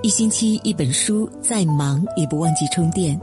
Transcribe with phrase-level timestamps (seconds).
[0.00, 3.20] 一星期一本书，再忙也不忘记充电。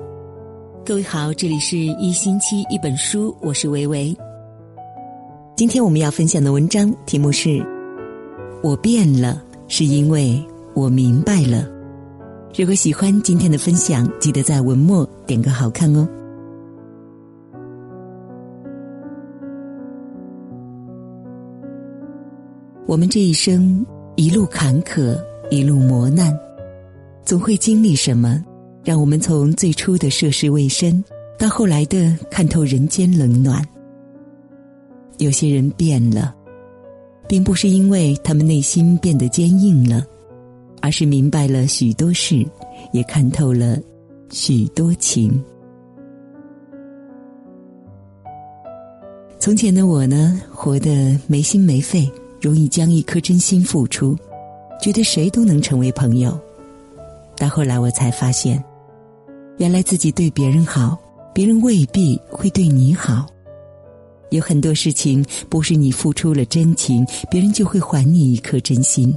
[0.85, 4.13] 各位好，这里是一星期一本书，我是维维。
[5.55, 7.49] 今天我们要分享的文章题目是
[8.61, 10.37] 《我变了，是因为
[10.73, 11.63] 我明白了》。
[12.59, 16.05] 如果喜欢今天的分享，记得在文末点个好看哦。
[22.85, 23.85] 我们这一生
[24.17, 25.17] 一路坎坷，
[25.49, 26.37] 一路磨难。
[27.25, 28.39] 总会经历什么，
[28.83, 31.03] 让我们从最初的涉世未深，
[31.39, 33.67] 到后来的看透人间冷暖。
[35.17, 36.35] 有些人变了，
[37.27, 40.05] 并不是因为他们内心变得坚硬了，
[40.81, 42.45] 而是明白了许多事，
[42.93, 43.79] 也看透了
[44.29, 45.43] 许多情。
[49.39, 52.07] 从前的我呢，活得没心没肺，
[52.39, 54.15] 容易将一颗真心付出，
[54.79, 56.39] 觉得谁都能成为朋友。
[57.37, 58.63] 到后来，我才发现，
[59.57, 60.97] 原来自己对别人好，
[61.33, 63.25] 别人未必会对你好。
[64.31, 69.15] 有很多事情不是你付出了真情，别人就会还你一颗真心。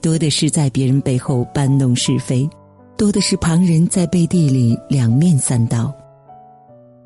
[0.00, 2.48] 多的是在别人背后搬弄是非，
[2.96, 5.92] 多的是旁人在背地里两面三刀。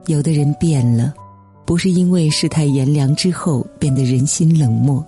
[0.06, 1.14] 有的人变了，
[1.64, 5.04] 不是因为世态炎凉之后变得人心冷漠，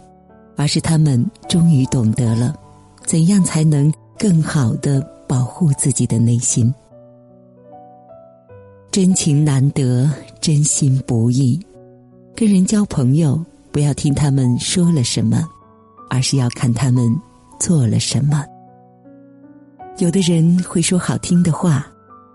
[0.57, 2.55] 而是他们终于懂得了，
[3.05, 3.93] 怎样才能。
[4.21, 6.75] 更好的保护自己的内心。
[8.91, 10.11] 真情难得，
[10.43, 11.59] 真心不易。
[12.37, 15.43] 跟人交朋友，不要听他们说了什么，
[16.11, 17.11] 而是要看他们
[17.59, 18.45] 做了什么。
[19.97, 21.87] 有的人会说好听的话，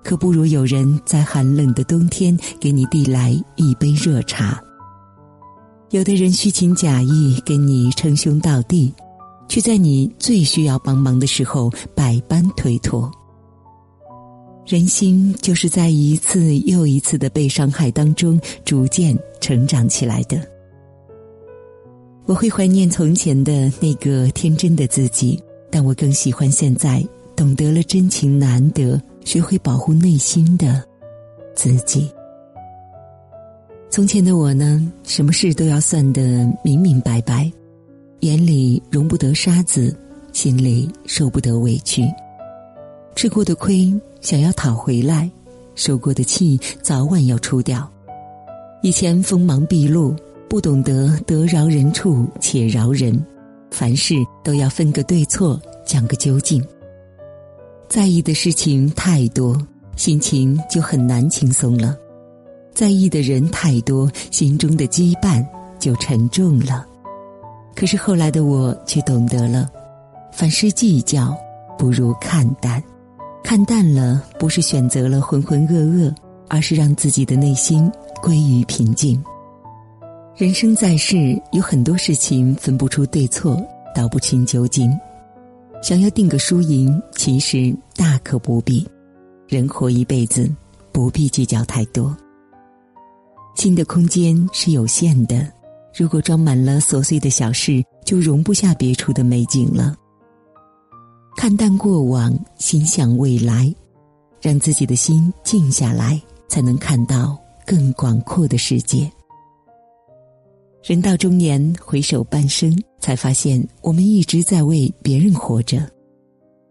[0.03, 4.59] 可不如有人在寒冷的冬天给你递来一杯热茶。
[5.91, 8.91] 有的人虚情假意跟你称兄道弟。
[9.47, 13.11] 却在你最需要帮忙的时候百般推脱。
[14.65, 20.41] 人心就是在一次又一次的被伤害当中逐渐成长起来的。
[22.25, 25.39] 我会怀念从前的那个天真的自己，
[25.69, 30.83] 但我更喜欢现在懂得了真情难得、学会保护内心的
[31.53, 32.09] 自己。
[33.91, 37.51] 从前的我呢，什么事都要算得明明白白。
[38.25, 39.95] 眼里容不得沙子，
[40.33, 42.11] 心里受不得委屈。
[43.15, 45.29] 吃过的亏想要讨回来，
[45.75, 47.87] 受过的气早晚要出掉。
[48.81, 50.15] 以前锋芒毕露，
[50.49, 53.23] 不懂得得饶人处且饶人，
[53.69, 56.65] 凡事都要分个对错，讲个究竟。
[57.87, 59.55] 在意的事情太多，
[59.95, 61.95] 心情就很难轻松了；
[62.73, 65.45] 在意的人太多，心中的羁绊
[65.77, 66.87] 就沉重了。
[67.75, 69.69] 可是后来的我却懂得了，
[70.31, 71.35] 凡事计较
[71.77, 72.81] 不如看淡，
[73.43, 76.15] 看淡了不是选择了浑浑噩噩，
[76.47, 77.91] 而是让自己的内心
[78.21, 79.21] 归于平静。
[80.37, 83.61] 人生在世，有很多事情分不出对错，
[83.93, 84.89] 道不清究竟，
[85.81, 88.87] 想要定个输赢，其实大可不必。
[89.47, 90.49] 人活一辈子，
[90.91, 92.15] 不必计较太多。
[93.55, 95.47] 心的空间是有限的。
[95.97, 99.95] 如果装满了琐碎的小事，就容不下别处的美景了。
[101.37, 103.73] 看淡过往，心向未来，
[104.41, 109.09] 让自己的心静下来，才能看到更广阔的世界。
[110.83, 115.89] 人到中年，回首半生，才发现我们一直在为别人活着。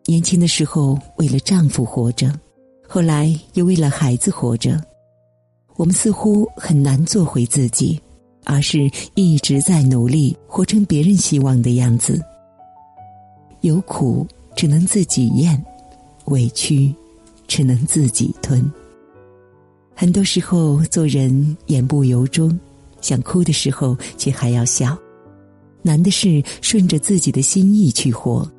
[0.05, 2.31] 年轻的时候为了丈夫活着，
[2.87, 4.79] 后来又为了孩子活着，
[5.77, 7.99] 我们似乎很难做回自己。
[8.45, 12.21] 而是一直在努力活成别人希望的样子。
[13.63, 15.63] 有苦只能自己咽，
[16.27, 16.95] 委屈
[17.49, 18.71] 只能自己吞。
[19.95, 22.59] 很多时候做人言不由衷，
[23.01, 24.97] 想哭的时候却还要笑。
[25.83, 28.51] 难的是顺着自己的心意去活，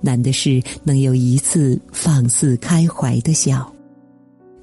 [0.00, 3.70] 难的是能有一次放肆开怀的笑。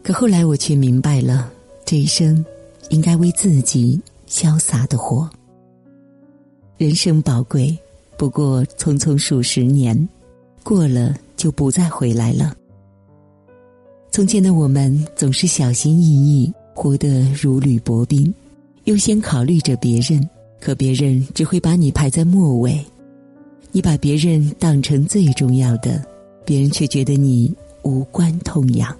[0.03, 1.51] 可后来我却明白了，
[1.85, 2.43] 这一生
[2.89, 3.99] 应该为自己。
[4.29, 5.27] 潇洒的活，
[6.77, 7.75] 人生宝贵，
[8.15, 10.07] 不过匆匆数十年，
[10.63, 12.55] 过了就不再回来了。
[14.11, 18.31] 从前的我们总是小心翼翼，活得如履薄冰，
[18.83, 20.29] 优先考虑着别人，
[20.61, 22.85] 可别人只会把你排在末尾。
[23.71, 26.05] 你把别人当成最重要的，
[26.45, 27.51] 别人却觉得你
[27.81, 28.95] 无关痛痒。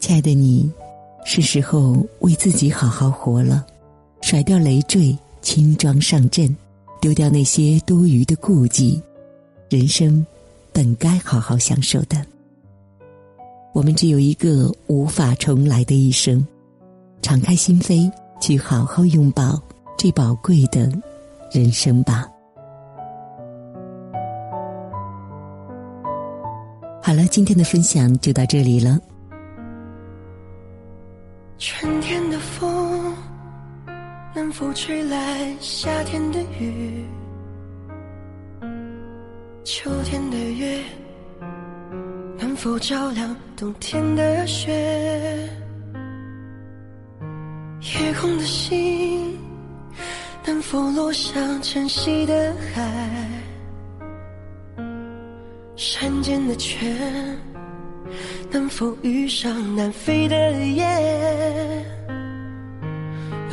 [0.00, 0.72] 亲爱的你。
[1.28, 3.66] 是时候为自己好好活了，
[4.22, 6.56] 甩掉累赘，轻装上阵，
[7.00, 9.02] 丢掉那些多余的顾忌，
[9.68, 10.24] 人生
[10.72, 12.24] 本该好好享受的。
[13.74, 16.46] 我们只有一个无法重来的一生，
[17.22, 18.08] 敞开心扉，
[18.40, 19.60] 去好好拥抱
[19.98, 20.88] 最宝贵的
[21.50, 22.24] 人生吧。
[27.02, 28.96] 好了，今天的分享就到这里了。
[34.86, 37.04] 吹来夏天的雨？
[39.64, 40.80] 秋天的月
[42.38, 44.70] 能否照亮冬天的雪？
[47.80, 49.36] 夜空的星
[50.44, 52.88] 能否落向晨曦的海？
[55.74, 56.96] 山间的泉，
[58.52, 61.95] 能否遇上南飞的雁？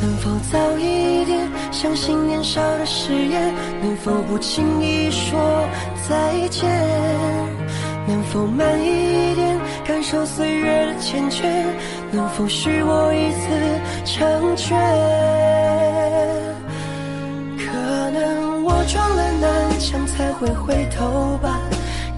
[0.00, 5.38] 能否早一点相信年少的誓言，能否不轻易说
[6.08, 6.68] 再见？
[8.06, 11.42] 能否慢一点感受岁月的缱绻？
[12.10, 13.46] 能否许我一次
[14.04, 14.78] 成全？
[17.58, 21.60] 可能我撞了南墙才会回头吧，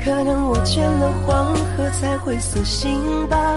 [0.05, 3.57] 可能我见了黄河才会死心吧，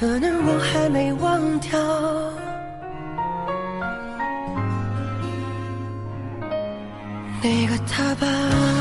[0.00, 1.78] 可能我还没忘掉
[7.42, 8.79] 那个他吧。